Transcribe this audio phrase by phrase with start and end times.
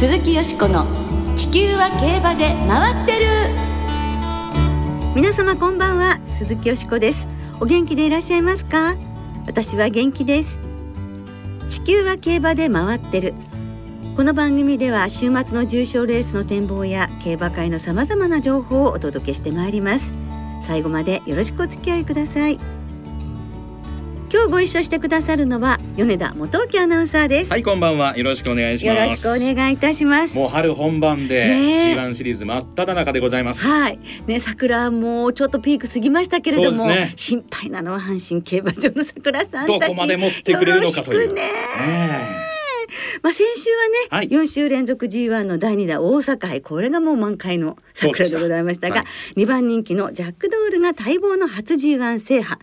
[0.00, 0.86] 鈴木よしこの
[1.36, 3.26] 地球は競馬で回ってる。
[5.14, 7.28] 皆様こんばんは鈴木よしこです。
[7.60, 8.96] お元気でいらっしゃいますか？
[9.46, 10.58] 私は元気です。
[11.68, 13.34] 地球は競馬で回ってる。
[14.16, 20.14] この番組では週末の重賞レースの展望や競馬界のさまざまな情報をお届けしてまいります。
[20.66, 22.58] 最後までよろしくお付き合いください。
[24.32, 27.50] 今日ご一緒してくださるのは米田元木アナウンサーです。
[27.50, 28.16] はいこんばんは。
[28.16, 28.96] よろしくお願いします。
[28.96, 30.36] よろしくお願いいたします。
[30.36, 31.96] もう春本番でねえ。
[31.96, 33.66] G1 シリーズ真っ只中でございます。
[33.66, 33.98] はい。
[34.28, 37.12] ね桜もうちょっとピーク過ぎましたけれども、ね。
[37.16, 39.80] 心配なのは阪神競馬場の桜さんたち。
[39.80, 41.26] どこまで持ってくれるのかという。
[41.26, 41.34] ね。
[41.34, 41.40] ね
[43.22, 44.28] まあ先週はね、はい。
[44.28, 46.60] 4週連続 G1 の第2弾大阪杯。
[46.60, 52.60] これがもう満開の桜でございましたがそうで2番人気のジャックドールが待望の初 G1 制覇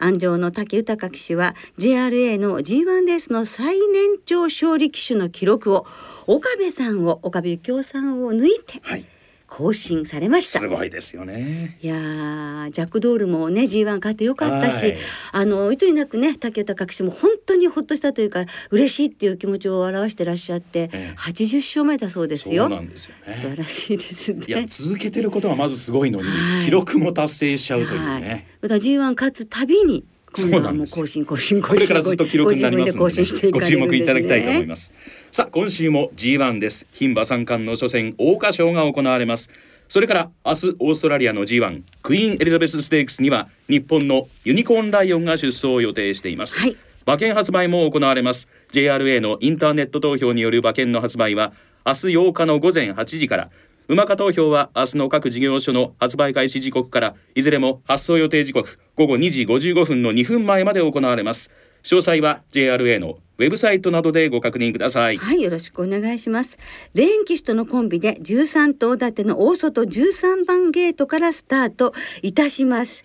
[0.00, 5.86] 安城の武豊騎手は JRA の G1 レースの最年長勝利騎手の記録を
[6.26, 9.04] 岡部さんを岡部幸雄さんを抜いてはい。
[9.50, 10.60] 更新されました。
[10.60, 11.76] すごいですよね。
[11.82, 14.96] いやージャックドールもね G1 勝ってよかったし、はい。
[15.32, 21.14] あのいつになくね竹豊騎手も本当にほっとしたというか嬉しいっていう気持ちを表してらっしゃって、ええ。
[21.18, 22.68] 80勝目だそうですそうよ。
[22.68, 24.44] なんですよ素晴ねらしいですね。
[24.46, 26.64] いや続けてることはまずすごいのに、はい。
[26.64, 28.22] 記録も達成しちゃうというはい。
[28.22, 30.04] ね、だから G1 勝つたびに
[30.36, 34.92] 今度はもう更新更新更新これからずっと記録になりますごので,、自分で更新していかご注目いただきたいと思います。
[35.32, 36.86] さあ今週も G1 です。
[36.92, 39.50] 牝馬三冠の初戦桜花賞が行われます。
[39.88, 46.76] それから明日オーストラリアの G1 クイーンエリザベスステークスには日本のユニコーンライオンが出走を予定しています、はい。
[47.06, 48.48] 馬券発売も行われます。
[48.72, 51.52] JRA のインターネット投票による馬券の発売は
[51.84, 53.50] 明日8日の午前8時から
[53.92, 61.50] 馬鹿投票は明日の各事業所の発売開始時刻からいずれも発送予定時刻午後2時55分の2分前まで行われます
[61.82, 66.58] 詳細は JRA のウェブサイトなどでご確認くださいはい、よろしくお願いします。
[66.92, 73.02] レーン騎手とのコンビで13頭立ての大外13番ゲートからスタートいたします。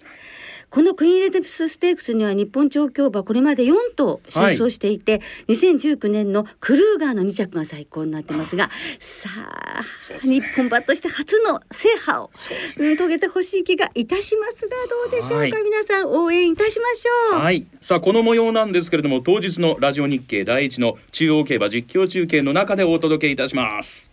[0.69, 10.39] このクイーンレデプスステークスには日本調教馬これまで4頭出走していて、2019年のクルーガーの2着が最高になってますがさあ、ね。
[10.39, 14.75] 日本馬として初の制覇を、そうですうん遂げてほしい気がいたしますが
[15.11, 15.51] どうでしょうか、はい。
[15.51, 17.39] 皆さん応援いたしましょう。
[17.39, 17.65] はい。
[17.81, 24.11] さあこの模様なんですけれども当日のラジオ日経第一の中央競馬実況中継の中でお届けいたします。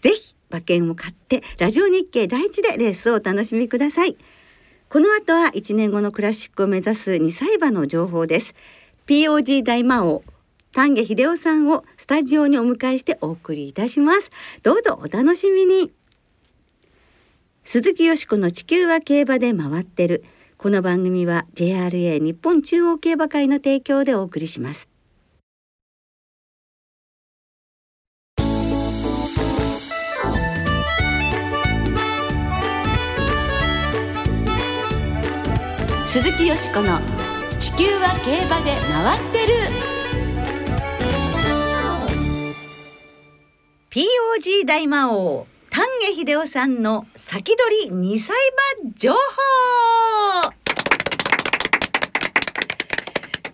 [0.00, 4.16] ぜひ馬券を買ってラジオ日経第一でレースをお楽しみください
[4.92, 8.54] この後は1年後のクラシックを目指す2歳馬の情報です。
[9.06, 10.22] POG 大魔王
[10.74, 14.30] 丹下秀夫さんをスタジオにお迎えしてお送りいたします。
[14.62, 15.90] どうぞお楽しみに。
[17.64, 20.24] 鈴木よしこの地球は競馬で回ってる。
[20.58, 24.91] この番組は JRA 日本中央競馬会の提供でお送りします。
[36.12, 37.00] 鈴木よしこの
[37.58, 39.54] 地球は競馬で回ってる。
[43.88, 48.36] POG 大魔王丹下秀夫さんの先取り2歳
[48.82, 50.52] 馬情報。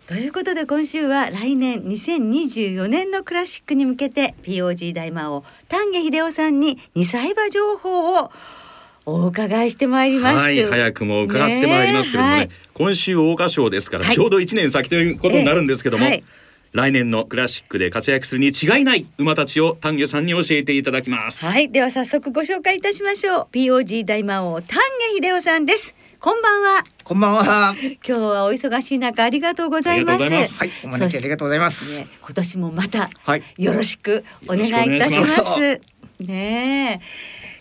[0.09, 8.33] ということで今週は来年2024年のクラシックに向けて POG 大魔王丹下秀夫さんに2歳馬情報を
[9.11, 10.37] お伺いしてまいります。
[10.37, 16.25] はい早くも伺ってまいりますけれどもねね今週桜花賞ですから、はいちょうど1年先ということになるんですけども、ええはい
[16.71, 23.47] 来年のクラシックで活躍するに違いない馬たちを丹下さんに教えていただきます、はい、では早速ご紹介いたしましょう。
[23.53, 24.79] POG 大魔王丹
[25.23, 25.95] 下秀夫さんです。
[26.21, 26.85] こんばんは。
[27.05, 27.75] こんばんは。
[27.81, 30.23] 今日はお忙しい中ありがとうございます。
[30.23, 32.01] ありがとうございますはい、お招きありがとうございます。
[32.01, 33.43] ね、今年もまたはい。
[33.57, 35.81] よろしくお願いいたしまよろしくお願いし
[36.19, 36.23] す。
[36.27, 37.01] ね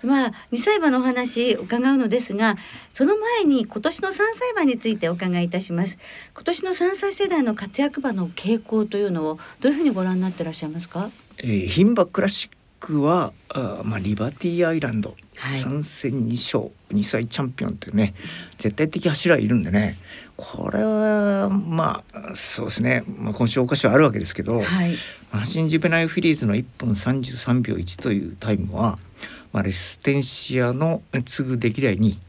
[0.07, 0.09] え。
[0.09, 2.57] まあ二歳馬のお話伺うのですが、
[2.94, 5.97] その前に今年の三歳馬についてお伺いいたします。
[6.34, 11.12] 今年の三歳世代の活躍馬の傾向というのをどういうふうにご覧になってらっしゃいますか？
[11.40, 18.16] えー、牝馬クラシックは、あーまあリバティアイランド、はい三戦二勝、二歳チャンピオンっていうね、
[18.58, 19.97] 絶対的柱いるんでね。
[20.35, 23.03] これはまあそうですね。
[23.08, 24.96] まあ今週お菓子はあるわけですけど、はい。
[25.31, 28.97] マシンジュベナイルフィリーズの1分33秒1というタイムは、
[29.57, 32.19] まあ、レステンシアの次ぐ歴代2位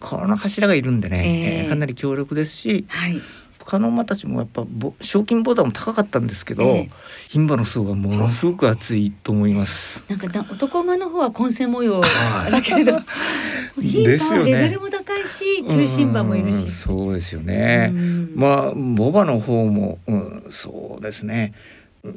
[0.00, 3.22] この柱がいるんでね、えええーかなり強力ですしはい。
[3.58, 6.88] 他の馬たちもやっぱぼ賞金ボタンも高かったんですけど、ええ
[7.32, 10.04] 牝馬の層がものすごく厚いと思います。
[10.10, 13.00] なんかだ男馬の方は混戦模様はいだけど、
[13.80, 16.70] 牝馬はレベルも高いし、中心馬もいるうんし。
[16.70, 17.88] そうですよね。
[17.90, 21.54] うんまあボバの方も、うん、そうですね。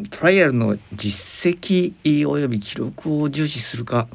[0.09, 1.93] トライアルの実績
[2.27, 4.07] および記録を重視するか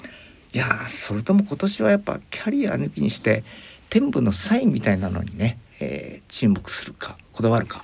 [0.55, 3.43] いやそれとも今年はやっぱキャリア抜きにして
[3.89, 7.83] 天部のサインみたいなのにね、えー、注目するかこだわるか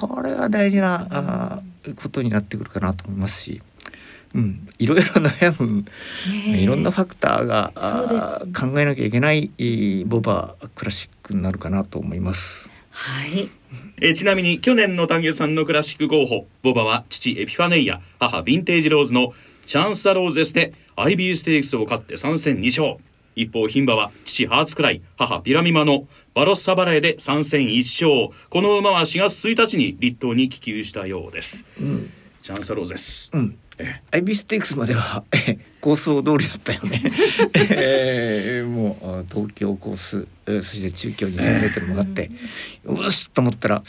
[0.00, 1.62] これは大事なあ
[1.96, 3.62] ことになってくるかなと思いますし。
[4.32, 5.84] うん、いろいろ悩む、
[6.56, 7.72] いろんなファクターが
[8.56, 9.50] 考えなきゃいけない
[10.06, 12.70] ボバクラシックになるかなと思います。
[12.90, 13.48] はい。
[14.00, 19.32] えちなみに去年の丹下さんのクラシック候補ボバは父エピファネイア母ヴィンテージローズの
[19.66, 20.74] チャンス・ア・ローゼスで
[21.04, 23.02] IB ステークスを勝って3戦2勝。
[23.36, 28.36] 一方牝馬は父ハーツクライ母ピラミマのバロッサバレーで3戦1勝。
[28.50, 32.10] この馬は4月1日に立東に帰厩したようです、うん、
[32.42, 33.56] チャンス・ア・ローゼス、うん。
[34.10, 35.22] アイビステークスまでは
[35.80, 37.02] 構想通りだったよね、
[37.54, 42.30] えー、もう東京コースそして中京 2,000m もあって、
[42.84, 43.82] よしと思ったら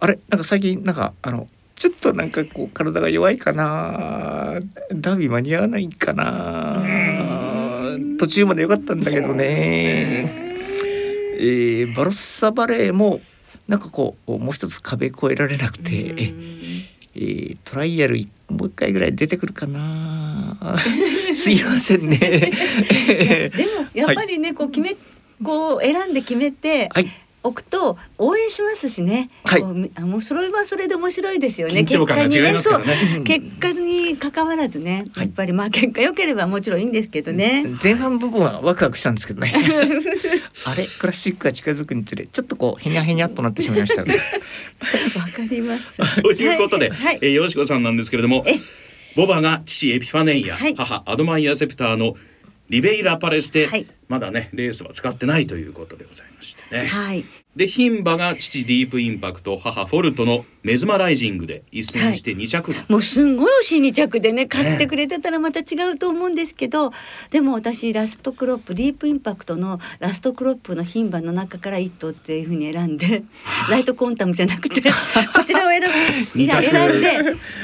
[0.00, 0.18] あれ？
[0.28, 1.46] なんか最近なんかあの
[1.78, 4.58] ちょっとなんかこう体が弱いかな。
[4.92, 6.82] ダービー間に合わないかな。
[8.18, 9.54] 途中まで良かったんだけどね。
[9.54, 10.54] ね。
[11.38, 13.20] えー、バロッサバレーも
[13.68, 20.56] なんかこうもう一つ壁越えられなくて、えー、トライアルもう一回ぐらい出てくるかな。
[21.36, 22.18] すいませんね。
[22.18, 24.96] でもやっぱりね、はい、こう決め
[25.44, 27.08] こう選んで決めて、はい
[27.42, 29.30] 置くと応援しますしね。
[29.44, 29.62] はい。
[29.96, 31.84] あもうそれはそれで面白いですよね。
[31.84, 32.82] 結果にね、そう
[33.24, 37.64] 結果に関わらずね、やっぱりまあ結果良ければもちろんいいんですけどね。
[37.82, 39.52] 前半部分はワクワクしたんですけどね。
[40.66, 40.86] あれ？
[40.86, 44.12] クラシックが近づくにつれちょっとこうへにゃへにゃっとなってしまいました、わか
[45.48, 45.84] ります。
[46.22, 48.44] ということで、はい、えよしこさんなんですけれども。
[49.16, 52.14] ボバが父エピファネイア、はい、母アドマイアセプターの
[52.68, 56.86] リベイラパレスで、はい、まだねレースは使ってないということでございましてね。
[56.86, 57.24] はい、
[57.56, 66.96] で牝馬が父ディープインパクト母フォルトのメズマライジングで一戦して2着、はい、もうすんごい惜しい2着でね買ってくれてたらまた違うと思うんですけど、ね、
[67.30, 73.22] でも私ラストクロップディープインパクトのラストクロップの牝馬の中から1頭っていうふうに選んで
[73.70, 74.80] ライトコンタムじゃなくて
[75.34, 75.88] こちらを選ぶ
[76.36, 77.08] 選んで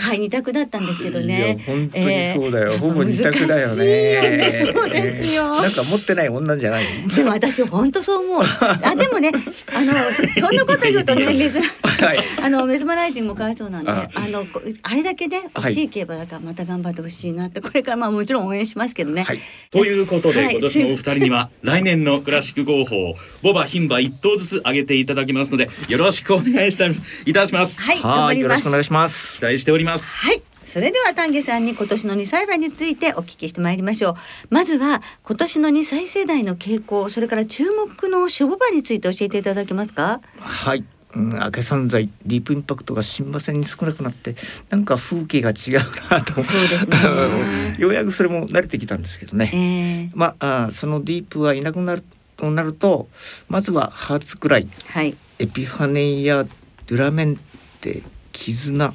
[0.00, 1.62] はい2択だったんですけどね。
[1.66, 4.72] 本当にそうだよ、えー、ほぼ2択だよね。
[4.74, 6.84] そうですよ、えー、なんか持ってない女じゃない
[7.14, 8.42] でも私本当そう思う
[8.82, 9.30] あでもね
[9.74, 9.92] あの
[10.40, 14.46] そんなこと言うとね珍、はい、あのメズマライジンもかわいそうなんであの
[14.82, 19.22] あれだけね欲しい競馬だからまた頑張ってほしいなってこれからまあもちろん応援しますけどね。
[19.22, 19.40] はい、
[19.70, 27.82] ということで、今年のお二人には 来年のクラシック号砲ボバ牝馬一頭ずつ上げていただきますのでよろしくお願いしたいたします。
[27.82, 28.42] はい、頑張ります。
[28.42, 29.38] よろしくお願いします。
[29.38, 30.18] 期待しております。
[30.18, 30.53] はい。
[30.74, 34.14] それでは丹下さんに今年の2歳馬についてお聞きしてまいりましょう。
[34.50, 40.20] まずは今年の2歳世代の傾向それから注目の守護馬について教えていただけますか？
[40.40, 40.82] はい。
[41.14, 44.34] うん、明け散財ディープインパクトが新馬戦に少なくなって
[44.68, 46.42] なんか風景が違うなと。
[46.42, 47.76] そうですね。
[47.78, 52.02] ようやくそれも慣れてきたんですけどね、えー、まあそのディープはいなくなる
[52.36, 53.06] となると
[53.48, 57.38] まずはハーツくらい、はい、エピファネイア・ドゥラメン
[57.80, 58.92] テ絆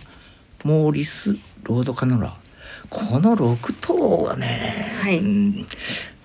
[0.66, 1.38] モーリス
[1.70, 2.36] ロードカノラ
[2.90, 5.68] この6頭がね、はい、うん、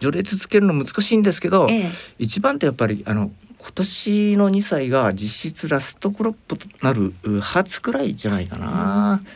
[0.00, 7.12] 序列つけるの難しいんですけど、ええ、一番ってやっぱりあの今年の2歳が実質ラストクロップとなる
[7.42, 8.66] 初くらいじゃないかな。
[8.66, 9.26] うん、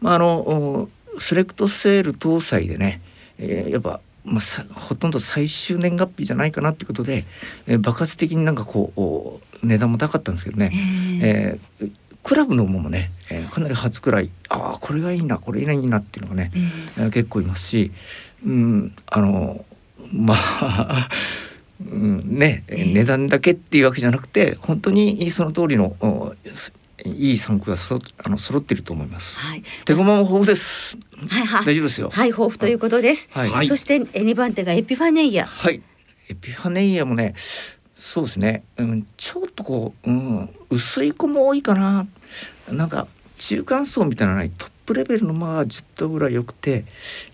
[0.00, 0.88] まああの
[1.18, 3.00] セレクトセール搭載でね、
[3.38, 7.24] えー、やっぱまあ、ほとんど最終年月日じゃないかなってことで、
[7.66, 10.70] えー、爆発的になんかこう値段も高かったんですけどね、
[11.22, 11.92] えー、
[12.28, 16.50] クラブの馬もね、えー、かなり初くらいああこれがいいなこれがいいなっていうのがね、
[16.98, 17.90] えー、結構いますし、
[18.44, 19.64] うん、あの
[20.12, 21.08] まあ
[21.80, 25.96] うん、ね、値段だけっていうわけじゃなくて本当にその通りの
[27.06, 29.38] いい産区がそろあの揃っていると思います。
[29.38, 29.62] はい。
[29.86, 30.98] 手駒も豊富です。
[31.30, 31.64] はいはい。
[31.64, 32.10] 大丈夫ですよ。
[32.12, 33.28] はい、豊富ということです。
[33.30, 33.68] はい。
[33.68, 35.46] そして二番手がエピファネイア。
[35.46, 35.80] はい。
[36.28, 37.34] エピファネイアもね、
[37.96, 38.64] そうですね。
[38.76, 42.06] うん、ちょっとこう、うん、薄い子も多いかな。
[42.72, 43.06] なんか
[43.38, 46.84] 中間層みたいなないトップレベルのまあ10頭ぐらい良くて、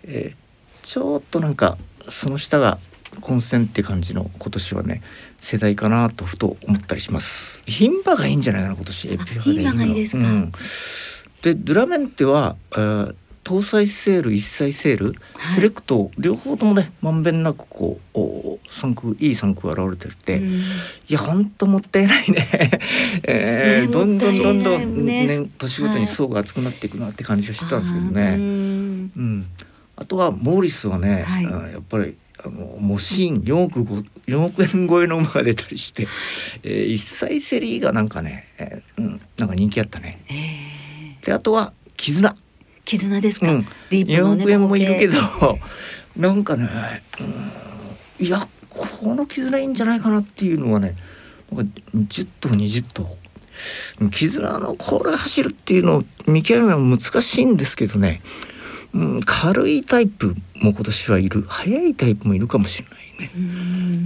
[0.04, 2.78] えー、ちょっとなんかその下が
[3.20, 5.02] 混戦って感じの今年はね
[5.40, 7.62] 世代かなとふと思ったりします。
[7.66, 10.18] 牝馬がいいんじゃないかな今年エピファがいいですか。
[10.18, 10.52] うん、
[11.42, 13.14] でドゥラメンテは、えー、
[13.44, 20.62] 搭載セール一切セール、はい、セレクト両方ともねまんべんなくこうお産区いい産区が現れてて、うん、い
[21.08, 22.70] やほんともったいないね
[23.24, 28.22] えー、ね、どんどんどんどんね、ね、年ごとに層が厚くなっていくなって感じがしてたんですけどね。
[28.22, 29.46] はい、うん、
[29.96, 33.80] あとはモーリスはね、はい、やっぱりあのモシン4億
[34.26, 36.06] ,4 億円超えの馬が出たりして、
[36.62, 40.20] えー、一切セリーがなんかね、えー、うん、なんか人気あったね。
[40.28, 42.36] えー、であとは絆
[42.84, 43.66] 絆ですか、うん。
[43.90, 45.58] リープのね2億円もいるけど合
[46.16, 46.68] なんかね、
[48.20, 50.96] うん、いやこの絆いいんじゃないかなっていうのはね
[51.50, 53.16] なんか10頭20頭
[54.10, 58.20] 絆のこれ走るっていうのを見極めは難しいんですけどね、
[58.94, 63.04] うん、軽いタイプも今年はいる速いタイプもいるかもしれない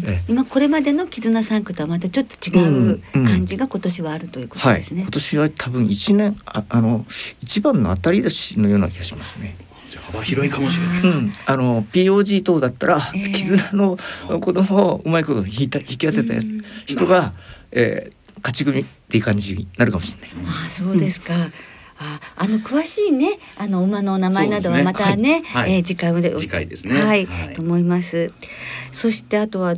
[0.02, 0.25] ね。
[0.28, 7.04] 今これまでの絆3区とはまたちょっと違う感じが今年はあるということはい、ですね、今年は多分一年ああの
[7.40, 9.57] 一番の当たり年のような気がしますね。
[9.90, 11.18] じゃあ幅広いかもしれない。
[11.18, 13.99] うん、あの POG 等だったら、ええ絆の
[14.40, 16.35] 子供をうまいこと引いた引き当てた
[16.87, 17.33] 人が、
[17.73, 20.30] えー勝ち組っていう感じになるかもしれない。
[20.47, 21.35] ああそうですか。
[21.98, 25.62] ああの詳しいねあの馬の名前などはまたねはい。
[25.62, 25.72] はい。
[25.74, 26.94] えー次回で次回ですね。
[26.94, 27.54] はい、はい。
[27.54, 28.32] と思います。
[28.92, 29.74] そしてあとは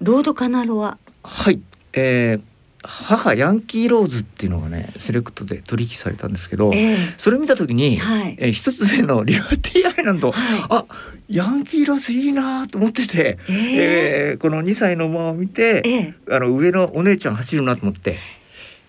[0.00, 0.98] ロードカナロア。
[1.24, 1.60] はい、
[1.92, 2.42] えー
[2.80, 6.96] 母ヤンキーローズっていうのがねセレクトで取引されたんですけど、ええ。
[7.16, 8.36] それ見た時に、はい。
[8.38, 10.66] えー一つ目のリバティアイランド、はい。
[10.70, 10.84] あ
[11.28, 14.30] ヤンキーローズいいなと思ってて、ええ。
[14.30, 16.14] えーこの2歳の馬を見て、ええ。
[16.30, 18.16] あの上のお姉ちゃん走るなと思って、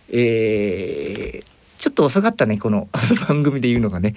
[0.09, 2.89] えーちょっと遅かったねこ の
[3.29, 4.13] 番組で言うのがね。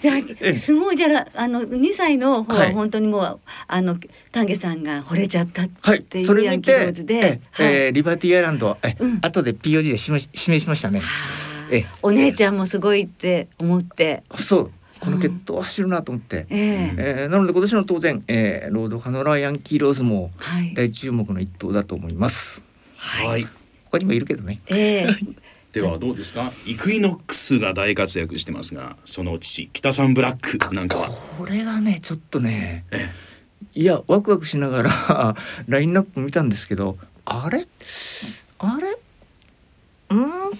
[0.00, 2.72] じゃええあすごいじゃああの2歳の方ははい。
[2.72, 3.98] 本当にもう、あの
[4.30, 6.02] 丹下さんが惚れちゃったっはい。
[6.02, 7.74] ていうヤンキーローてズで、えはい。
[7.74, 9.18] えーリバティアイランドえ、うん。
[9.20, 11.00] 後で POD で示し示しましたね。
[11.00, 14.70] はあええお姉ちゃんもすごいって思って、そう。
[15.00, 16.94] この決闘走るなと思って、ええ。
[16.96, 22.62] えーなので今年の当然、えーロードカノラヤンキーローズもはい、大注目の一頭だと思います。
[22.96, 23.46] はい。
[23.90, 24.60] 他にもいるけどね。
[24.70, 25.16] ええ
[25.74, 26.52] ではどうですか？
[26.66, 30.36] イクイノックスが大活躍してますが、その父北さんブラッ
[30.68, 31.10] クなんかは？
[31.38, 33.10] これがねちょっとねえ
[33.74, 37.66] いやワクワクしながら ラインナップ見たんですけどあれ？
[38.58, 38.96] あれ？
[40.10, 40.14] う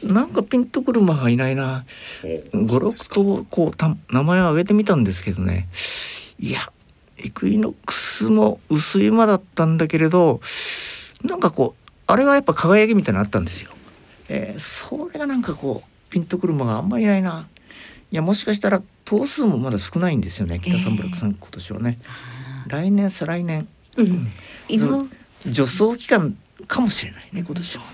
[0.08, 0.12] ん？
[0.14, 1.84] なんかピンとくる馬がいないな
[2.24, 5.68] え56頭こうた名前を挙げてみたんですけどね
[6.40, 6.72] いや
[7.22, 10.40] イクイノックスも薄い馬だったんだけれど
[11.22, 13.70] なんかこうあれはやっぱ輝きみたいなのあったんですよ。
[14.28, 17.48] えーそれがなんかこうピンとくる馬があんまりいないな。
[18.12, 20.60] いやもしかしたら頭数もまだ少ないんですよね。
[20.60, 21.98] キタサンブラックさん、今年はね。
[22.68, 23.66] 来年再来年。
[23.96, 24.30] うん。
[25.52, 27.84] 助走期間かもしれないね今年は。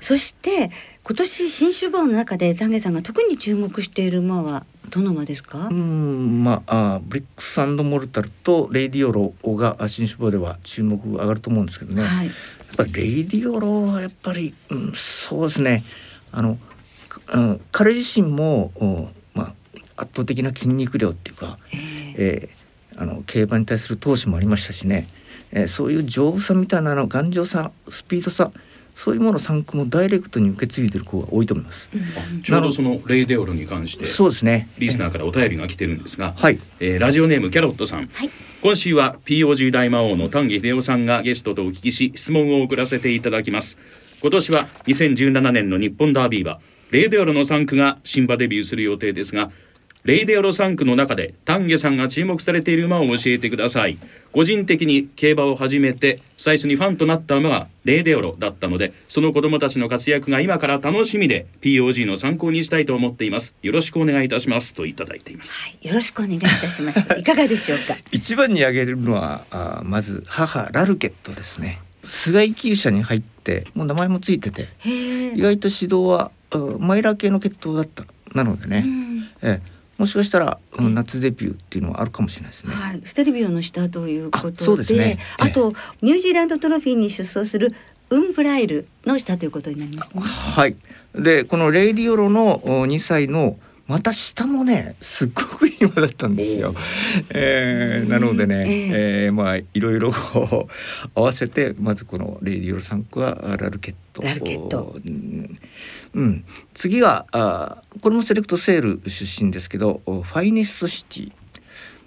[0.00, 0.70] そして
[1.02, 12.30] 今年新種馬の中で丹下さんが特に注目している馬はどの馬ですか、うんまああブリックスモルタルとレイデオロがあ新種馬では注目が上がると思うんですけどね、はい
[12.76, 15.82] ぱレイデオロはやっぱり、うん、そうですね。
[16.32, 16.58] あの、
[17.08, 19.54] かうん、彼自身も、おま
[19.96, 22.14] あ、圧倒的な筋肉量っていうか、ええ。
[22.16, 22.64] えー
[22.96, 25.08] あの競馬に対する闘志もありましたしね、
[25.50, 28.52] えーそういう丈夫さみたいなの頑丈さスピードさ
[28.94, 31.88] そういうものを3区もダイレクトに受け継いでる子が多いと思います。
[31.94, 34.68] あちょうどそのレイデオロに関してそうですね。
[34.78, 36.58] リスナーからお便りが来てるんですが、はい。
[36.80, 38.30] えーラジオネームキャロットさん、はい
[38.64, 43.76] 今週は POG 大魔王の丹下秀夫さんがゲストとお聞きし質問を送らせていただきます
[44.22, 46.60] 今年は2017年の日本ダービー馬
[46.90, 49.50] レイデオロの3区が新馬デビューする予定ですが
[50.04, 53.96] レイデオロ3区の中で丹下さんが注目されている馬を教えてください
[54.32, 66.98] 個人的に競馬を始めて最初にファンとなった馬がレイデオロだったのでその子供たちの活躍が今から楽しみで POG の参考にしたいと思っていますよろしくお願いいたしますといただいていますはい、よろしくお願いいたします。
[67.18, 67.96] いかがでしょうか？
[68.12, 71.80] 一番に挙げるのはあまず母ラルケットですね。
[72.02, 75.40] 菅井厩舎に入ってもう名前もついてて意。
[75.40, 82.74] 外と指導はあマイラー系の血統だったなのでね、うんええもしかしたら、うん夏デビューっていうのはあるかもしれないですね。
[82.74, 85.72] はい、ステルビオの下ということで、あそうですねあと
[86.02, 87.74] ニュージーランドトロフィーに出走する
[88.10, 90.22] ウンブライルの下ということになりますね。
[90.22, 90.76] はい。
[91.14, 96.74] でこのレイディオロのお2歳のまた下もねすっごくいい馬だったんですよ。
[97.30, 100.10] えーなのでね、えええーまあいろいろ
[101.14, 104.22] 合わせてまずこのレイディオロ3区はラルケット。
[104.22, 104.96] ラルケット。
[105.04, 105.58] うん。
[106.14, 106.44] うん。
[106.72, 111.32] 次があこれもセレクトセール出身ですけどおファイネストシティ。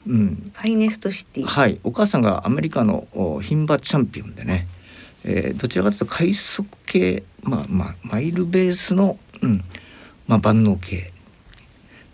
[0.07, 1.45] うん、ファイネストシティ。
[1.45, 4.65] はい、お母さんがアメリカのお牝馬チャンピオンでね、
[5.25, 9.61] えーどちらかというと快速系、まあまあ、マイルベースの、うん。
[10.25, 11.11] まあ、万能系。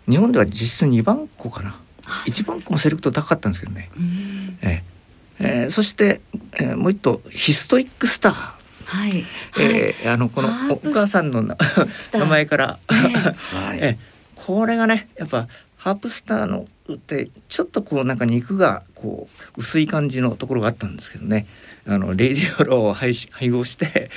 [0.08, 1.80] 日本では実質2番子かな。
[2.26, 4.58] 1番子もセレクト高かったんですけどね、うん。
[4.62, 4.94] えー
[5.40, 6.20] えーそして、
[6.54, 8.52] えーもう一頭ヒストリックスター、
[8.86, 9.10] はい。
[9.10, 9.26] はい。
[9.60, 11.56] えーあのこのお母さんの名
[12.26, 12.78] 前から。
[12.88, 13.78] はい。
[13.78, 19.26] ええこれがねやっぱハープスターのってちょっとこうなんか肉がこ
[19.56, 21.46] う薄い感じのところがあったんですけどね。
[21.86, 24.10] あのレイディオロを配し配合して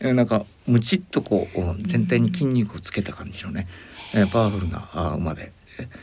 [0.00, 3.68] えなんかムチっとこう全体に筋肉をつけた感じのね、
[4.14, 5.52] えー、パワフルなあ馬で。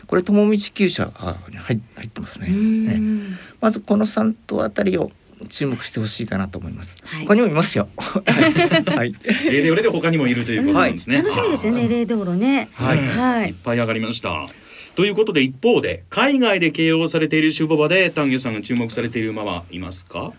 [0.08, 1.12] これ友道厩舎
[1.52, 2.48] に入入ってますね。
[2.50, 5.12] ねまずこの3頭あたりを
[5.48, 6.98] 注目してほしいかなと思います。
[7.04, 7.88] はい、他にもいますよ。
[7.98, 9.14] はい。
[9.46, 11.22] レーデオレで他にもいるということなんですね。
[11.22, 12.70] 楽しみですよね、レーデオロね。
[12.74, 13.08] はい。
[13.08, 13.50] はい。
[13.50, 14.48] いっぱい上がりました。
[14.96, 20.34] ということで一方で海外で形容されているシュボバで丹下さんが注目されている馬はいますか？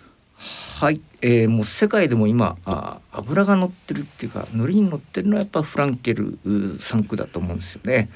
[0.80, 8.10] はい、えー、もう世界でも今あ油が乗ってるっていうか海苔に乗ってるのはやっぱフランケル3区だと思うんですよね。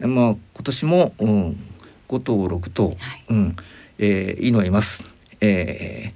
[0.00, 1.56] まあ今年も、うん、
[2.08, 2.96] 5頭6頭、はい、
[3.30, 3.56] うん
[3.98, 5.17] えー、いいのはいます。
[5.40, 6.12] え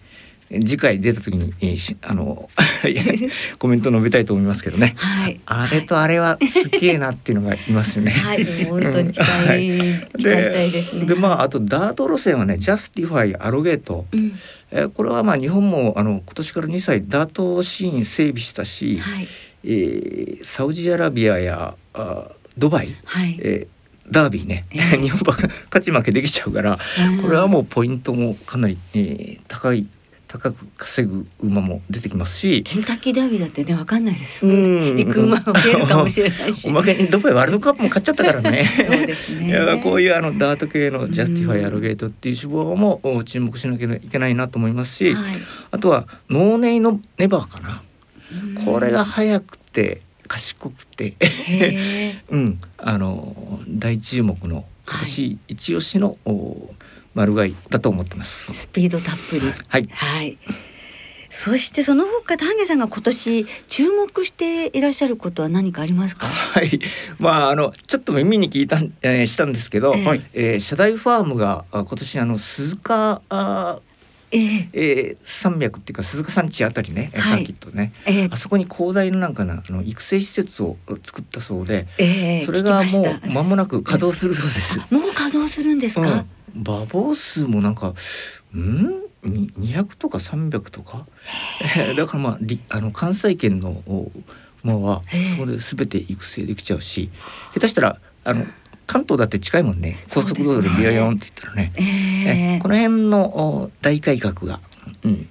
[0.51, 2.51] ー、次回出た時に、えー、あの
[3.59, 8.11] コメント述べたいと思いますけどね、はい、あれとあれはすげえなっていうのがいますよね。
[8.11, 9.61] はい、本当に期待、はい、
[10.19, 11.07] 期待したいですね。
[11.07, 14.39] でまああとダート路線はねジャスティファイアロゲート、うん、
[14.71, 19.29] えー、これはまあ日本もあの今年から2歳ダートシーン整備したし、はい、
[19.65, 26.79] えー、サウジアラビアやあドバイ、はい、えーダービーね、えー、日本馬勝ち負けできちゃうから、
[27.23, 29.87] これはもうポイントもかなり、えー、高い
[30.33, 32.63] 高く稼ぐ馬も出てきますし。
[32.63, 34.47] ケンタッキーダービーだってねわかんないです。
[34.47, 36.69] もん、行く馬も増えるかもしれないし。
[36.71, 38.67] おまけにドバイワールドカップも勝っちゃったからね。
[38.87, 39.49] そうですね。
[39.49, 45.25] いやこういうあのダート系のジャスティファイアロゲートっていう種牡馬も注目しなきゃいけないなと思いますし、はい、
[45.71, 47.83] あとはノーネイのネバーかな。
[48.65, 50.01] これが速くて
[50.33, 51.15] 賢くて
[52.31, 56.75] うん、あの大注目の今年一押しの、はい、
[57.15, 58.55] 丸貝だと思ってます。
[58.55, 59.43] スピードたっぷり。
[59.69, 59.89] はい。
[59.93, 60.39] はい。
[61.29, 66.27] そしてその他丹下さんが今年注目していらっしゃることは何かありますか？
[66.27, 66.81] はい。
[67.19, 73.81] まああのちょっと耳に聞いた、えー、したんですけど、えー、えー、社大ファームが今年あの鈴鹿あ
[74.33, 84.79] えー、えー、山脈っていうか鈴鹿山地あたりね、はい、サーキットね、えー、あそこに広大ななんかなあの育成施設を作ったそうで、えー、それがもう間もなく稼働するそうです。
[84.91, 86.25] もう稼働するんですか？
[86.55, 87.95] うん、馬房数もなんか
[88.55, 91.07] うん？200とか300とか？
[91.97, 92.39] だからまあ
[92.77, 93.83] あの関西圏の
[94.65, 95.03] 馬は
[95.37, 97.11] そこで全て育成できちゃうし
[97.55, 98.47] 下手したらあの
[98.87, 99.99] 関東だって近いもんね。
[100.13, 104.61] 高速道路でビヨヨンって言ったらね、えー、この辺の大改革が、
[105.05, 105.29] うん、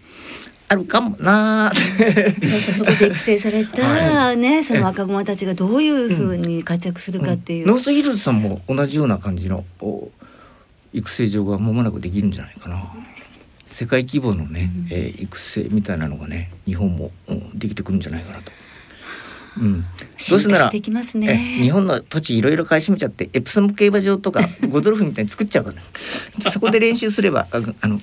[0.68, 9.66] あるかもな そしてそこで育成された ね、その若者たちがどういうふうに活躍するかっていう、うんうん、ノースヒルズさんも同じような感じの
[10.94, 12.84] 育成場が間もなくできるんじゃないかな。
[13.68, 18.52] 世界規模のね、うん、えー、育成みたいなのがね日本も、うん、できてくるんじゃないかなと。
[19.60, 19.86] うん、
[20.30, 25.74] どうすなら、ね、日本の土地いろいろ買い占めちゃってエプソム競馬場とか ゴドルフみたいに作っちゃうか
[26.44, 28.00] らそこで練習すればあの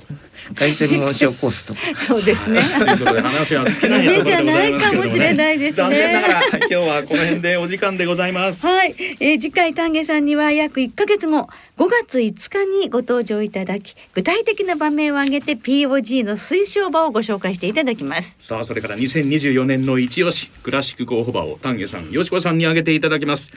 [0.55, 2.63] 凱旋門賞コースと そうですね。
[2.79, 5.73] ということで話は尽きないところでございますけども、ね、じゃないかもしれないですね。
[5.73, 8.67] 残念ながら今日はこの辺でお時間でございます。
[8.67, 18.35] はい、えー、次回丹下さんには約1ヶ月後5月5日にご登場いただき具体的な場面を挙げて POG の推奨馬をご紹介していただきます。
[18.39, 23.53] さあそれから2024年の一押しクラシック候補馬を丹下さん、よしこさんに挙げていただきます。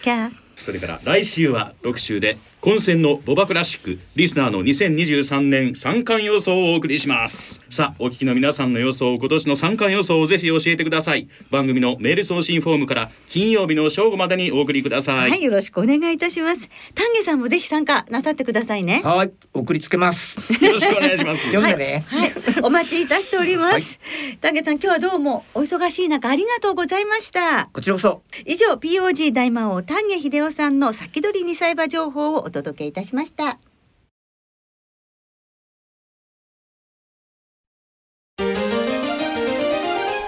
[0.57, 7.59] それから来週は特集で混戦のボバクラシックリスナーの2023年三冠予想をお送りします。
[7.71, 11.27] さあお聞きの皆さんの予想今年の三冠予想をぜひ教えてください。
[11.49, 15.31] 番組のメール送信フォームから金曜日の正午までにお送りください。
[15.31, 16.59] はいよろしくお願いいたします。
[16.93, 19.01] 丹下さんもぜひ参加なさってくださいね。
[19.03, 20.53] はい送りつけます。
[20.63, 21.47] よろしくお願いします。
[21.51, 27.71] 読んでね、はい、はい、お待ちいたしております、はい、丹下さん今日はどうもお忙しい中ありがとうございました。
[27.73, 28.21] こちらこそ。
[28.45, 33.59] 以上 POG 大魔王丹下秀夫さんの先取り2歳馬情報をお届けいたしました。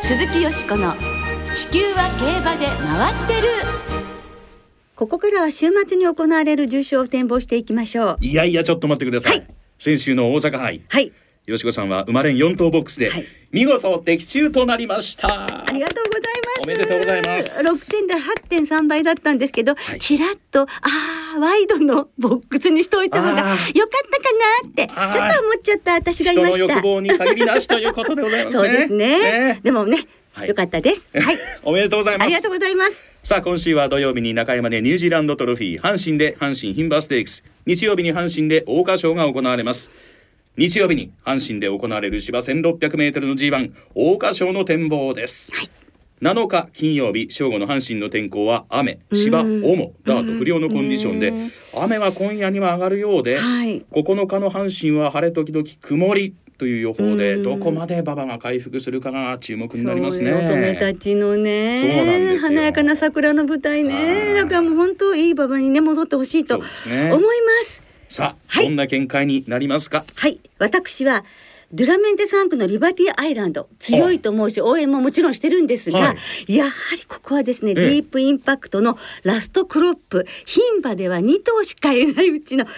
[0.02, 0.94] 鈴木よしこの
[1.56, 3.48] 地球は競馬で回ってる。
[4.96, 8.18] ここからは週末に行われる重賞を展望していきましょう。
[8.22, 9.48] いやいやちょっと待ってください、はい、
[9.78, 10.82] 先週の大阪杯。
[10.88, 11.12] はい
[11.46, 15.28] よしこさんは生まれん4頭ボックスで、はい、見事的中となりました。
[15.28, 16.62] ありがとうございます。
[16.64, 17.62] おめでとうございます。
[17.68, 18.14] 6点で
[18.74, 20.66] 8.3倍だったんですけど、はい、ちらっとあ
[21.36, 23.76] あワイドのボックスにしといた方がよかったか
[24.64, 26.60] なってちょっと思っちゃった私がいました。
[26.60, 29.20] 欲望に限りなしということでございます、ね、そうですね、
[29.56, 31.10] ね、でもねはい、よかったです。
[31.14, 31.38] はい。
[31.64, 32.26] おめでとうございます。
[32.26, 33.04] ありがとうございます。
[33.22, 37.44] さあ今週は土曜日に中山でニュージーランドトロフィー阪神で阪神牝馬ステークス。
[37.66, 39.90] 日曜日に阪神で桜花賞が行われます
[40.56, 45.70] 日曜日に阪神で行われる芝 1600m の G1 桜花賞の展望です、はい。
[46.22, 49.00] 7日金曜日正午の阪神の天候は雨。
[49.12, 51.34] 芝重ダート不良のコンディションで。
[51.76, 56.32] 雨は今夜には上がるようで、はい、9日の阪神は晴れ時々曇り。
[56.32, 60.32] とという予報でどこまで馬場が回復するかが注目になりますね。
[60.32, 64.34] 乙女たちのね華やかな桜の舞台ね。
[64.34, 67.20] だからもう本当いい馬場にね戻ってほしいと思いま
[67.66, 67.82] す。
[68.14, 68.66] さあ、はい。
[68.66, 70.06] どんな見解になりますか？
[70.16, 71.24] はい、私は
[71.72, 76.16] ドゥラメンテ3区のリバティアイランド強いと思うし応援ももちろんしてるんですが、は
[76.48, 82.70] やはりここはですね、えディープインパクトのラストクロップ牝馬では2頭しかいないうちの1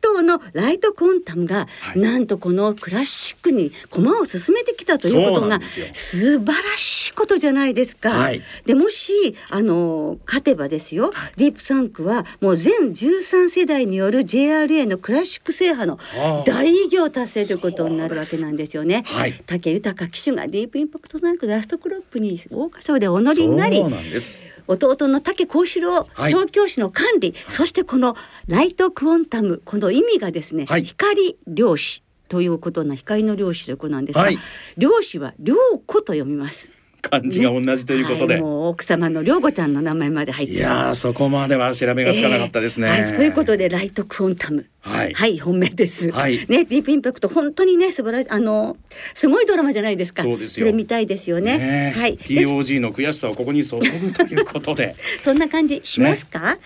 [0.00, 8.10] 頭のライトコンタムが、はいなんとこのクラシックに駒を進めてきたということが素晴らしいことじゃないですか。
[8.10, 15.98] はいでもしあの勝てばですよ、ディープ3区はもう全13世代による JRA のクラシック制覇の
[16.46, 19.02] 大偉業達成ということになるわけなんですよね。
[19.06, 24.46] はい武豊騎手がディープインパクトなんかラストクロップに桜花賞でお乗りになりそうなんです。
[24.70, 26.32] 弟の武幸四郎はい。
[26.32, 30.84] 調教師の管理、そしてこのライトクォンタムこの意味がですね、はい。
[30.84, 34.38] 光漁師ということな光の漁師ということなんですが、はい。
[34.76, 36.68] 漁師は良子と読みます。
[37.00, 38.34] 漢字が同じということで。
[38.34, 42.88] はい、もう奥様の良子ちゃんの名前まで入っていやーそこまでは調べがつかなかったですね。
[42.88, 44.66] えーはい、ということでライトクォンタム。
[44.82, 46.10] はい本命です。
[46.10, 48.78] はいね、ディープインパクト、本当にね、素晴らしい、あの、
[49.14, 50.22] すごいドラマじゃないですか。
[50.22, 51.58] そうですよれ見たいですよね。
[51.58, 52.16] ねはい。
[52.16, 53.82] で POG の悔しさをここに注ぐ
[54.12, 56.38] ということでそんな感じしますか。
[56.38, 56.58] はい。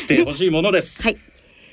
[0.00, 1.02] 来てほしいものです。
[1.02, 1.18] はい。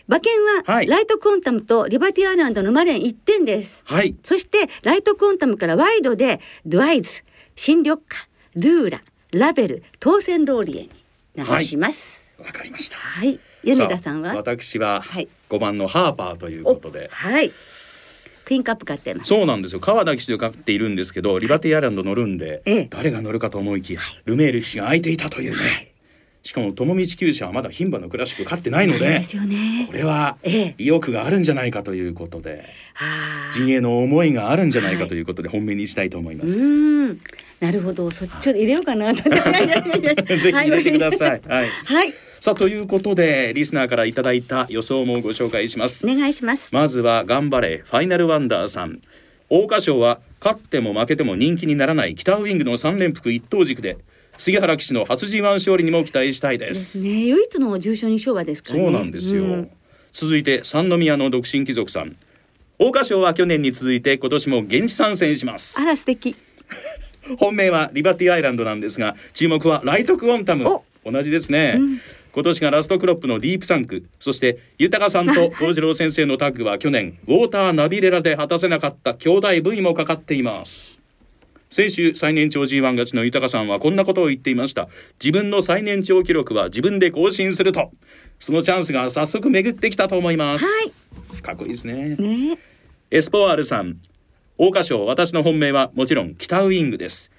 [0.08, 0.34] 馬券
[0.66, 3.84] は、はいライトクォンタムとリバティアイランドのマレン1点です。
[3.88, 4.16] はい。
[4.24, 7.24] そして、ライトクォンタムからワイドで、ドワイズ、
[7.56, 10.90] 新緑花、ドゥーラ、ラベル、当選ローリエに
[11.36, 12.36] 流します。
[12.38, 12.98] わかりました。
[12.98, 13.40] はい。
[13.64, 14.34] 米田さんは？
[14.34, 17.10] あ私ははい5番のハーパーということで。
[17.12, 17.52] はい。
[18.46, 19.30] クイーンカップ買ってます。
[19.30, 25.95] そうなんですよ川田騎手で勝っているんですけどリバティアイランド乗るんで、ええ誰が乗るかと思いきや、ルメール騎手が空いていたというね、
[26.46, 29.94] しかも友道厩舎はまだ牝馬のクラシック勝ってないのでですよねこ。
[29.94, 33.06] れはええ意欲があるんじゃないかということでは
[33.50, 33.54] あ。
[33.54, 36.62] 陣営の思いがあるんじゃないかということで本命にしたいと思いまうす。
[36.62, 37.20] ーん。
[37.60, 38.12] なるほど。
[38.12, 41.42] そっちちょっと入れようかな ぜひ入れてください。
[41.48, 41.68] はい。
[41.86, 42.14] はい。
[42.40, 46.14] さあということでリスナーからいただいた予想もご紹介しますお。
[46.16, 46.70] 願いします。
[46.76, 49.00] まずは頑張れファイナルワンダーさん
[49.50, 53.98] 桜花賞は勝っても負けても人気にならない北ウイングの三連複一等軸で
[54.38, 57.10] 杉原騎手の初 G1 勝利にも期待したいでですすね。
[57.26, 58.86] 唯一の重賞二勝馬ですからね。
[58.86, 59.72] そうなんですよ、うん。
[60.12, 62.16] 続いて三宮の独身貴族さん。
[62.78, 65.80] 桜花賞は去年に続いて今年も現地参戦します。
[65.80, 66.36] あら素敵。
[67.40, 70.68] 本命はリバティアイランドなんですが注目はライトクオンタム。
[70.68, 70.84] お。
[71.06, 71.80] 同じですね、
[72.34, 74.06] 今年がラストクロップのディープサンク。
[74.20, 81.00] そして豊さんと 幸次郎先生のタッグは去年ウォーターナビレラで果たせなかった兄弟 V もかかっています
[81.76, 84.88] 先週最年長 G1 勝ちの豊さんはこんなことを言っていました。
[85.22, 87.92] 自分の最年長記録は自分で更新すると。
[88.40, 90.72] そのチャンスが早速巡ってきたと思います、は
[91.38, 91.42] い。
[91.42, 92.16] かっこいいですね。
[92.16, 92.58] ね。
[93.12, 93.98] エスポワールさん
[94.58, 97.30] 桜花賞私の本命はもちろん北ウイングです。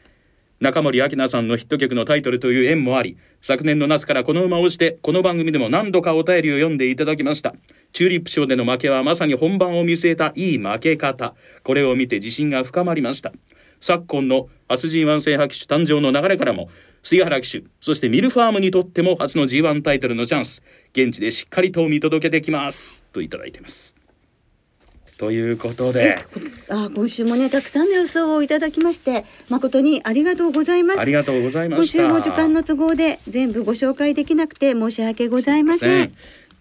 [0.60, 7.54] 中森明菜さんのヒット曲のタイトルという縁もあり昨年の夏からこの馬をしてこの番組でも何度かお便りを読んでいただきました。
[7.90, 11.34] チューリップ賞での負けはまさに本番を見据えたいい負け方。
[11.62, 13.32] これを見て自信が深まりました
[13.80, 16.68] 昨今のアス G1 制覇騎手誕生の流れからも
[17.02, 20.62] 杉原騎手そしてミルファームにとっても初の G1 タイトルのチャンス
[20.92, 23.96] 現地でしっかりと見届けてきますといただいてます
[25.18, 26.18] ということで
[26.68, 31.00] あ今週もねたくさんの予想をいただきまして誠にありがとうございます。
[31.00, 32.02] ありがとうございま今した。
[32.02, 36.12] 週も時間の都合で全部ご紹介できなくて申し訳ございません。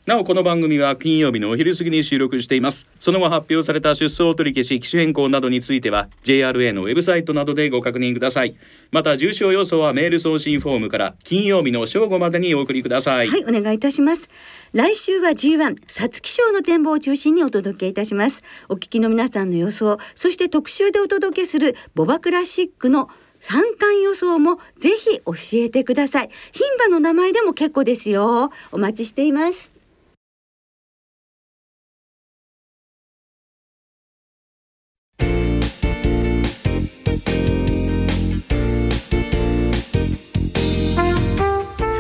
[0.06, 8.56] なおこの番組は金曜日のお昼過ぎに収録していますその後発表された出走取り消し機種変更などについては JRA のウェブサイトなどでご確認ください
[8.92, 14.30] また重症予想はメール送信フォームから金曜日の正午までにお送りください、はい、お願いいたします。
[14.74, 18.44] 来週は G1 皐月賞の展望を中心にお届けいたします。
[18.70, 26.30] お聞きの皆さんの予想、そして特集でお届けするボバクラシックの三冠予想もぜひ教えてください。
[26.52, 28.52] 牝馬の名前でも結構ですよ。
[28.72, 29.75] お待ちしています。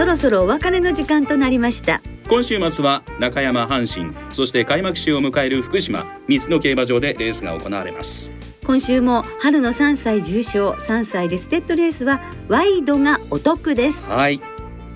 [0.05, 1.99] そろそろお別れの時間となりました。
[2.29, 8.31] 今週末は中山阪神そして開幕週を迎える福島3つの競馬場でレースが行われます。
[8.63, 14.03] 今週も春の3歳重賞3歳リステッドレースはワイドがお得です。
[14.05, 14.39] はい。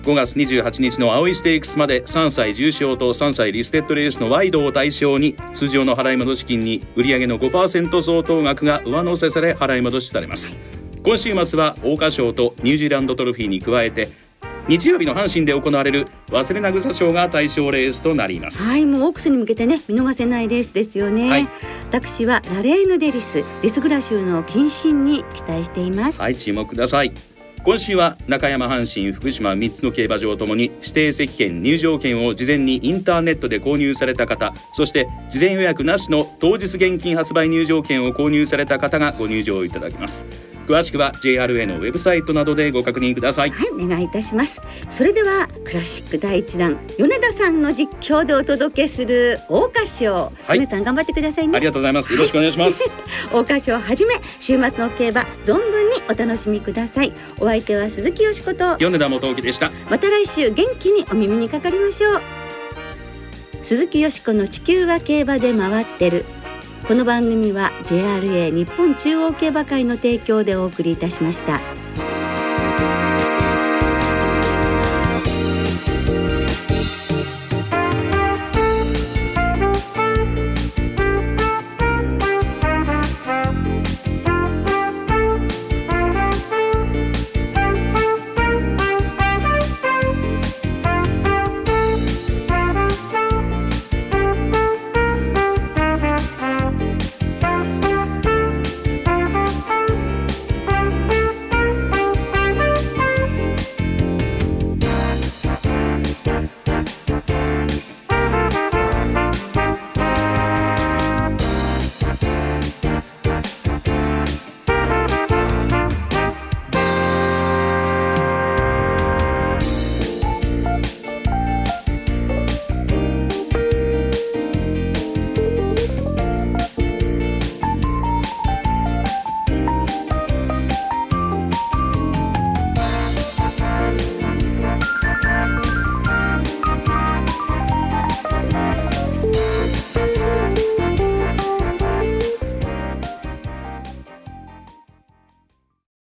[0.04, 10.54] 5月28日の青いステークスまで3歳重賞と3歳リステッドレースのワイドを対象に通常の払い戻し金に売上の5%相当額が上乗せされ払い戻しされます。
[11.02, 14.29] 今週末は桜花賞とニュージーランドトロフィーに加えて
[14.70, 18.62] 日曜日の阪神で行われる忘れなぐさ賞が対象レースとなります。
[18.62, 21.48] はいもうオークスに向けてね見逃せないレースですよね、はい、
[21.88, 26.20] 私はラレーヌデリスリスグラ州の謹慎に期待しています。
[26.20, 27.12] はい注目ください
[27.62, 40.24] 今週は中山阪神福島3つの競馬場ともに指定席券入場券を事前にインターネットで購入された方そして事前予約なしの当日現金発売入場券を購入された方がご入場いただけます。
[40.70, 43.50] 詳しくは JRA のウェブサイトなどでご確認ください。
[43.50, 44.60] はいお願いいたします。
[44.88, 51.56] それではクラシック第一弾米田さんの実況でお届けする桜花賞、はい、皆さん頑張ってくださいね。
[51.56, 52.12] ありがとうございます。
[52.12, 52.94] よろしくお願いします、
[53.32, 57.12] 桜花賞はじめ週末の競馬存分にお楽しみください。
[57.40, 58.76] お相手は鈴木よしこと。
[58.78, 59.70] 米田元樹でした。
[59.90, 62.20] また来週元気にお耳にかかりましょう。
[63.62, 66.24] 鈴木よしこの地球は競馬で回ってる。
[66.86, 71.60] この番組は JRA 日本中央競馬会の提供でお送りいたしました。